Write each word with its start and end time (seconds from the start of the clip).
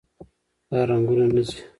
دا 0.69 0.79
رنګونه 0.89 1.25
نه 1.33 1.41
ځي. 1.47 1.59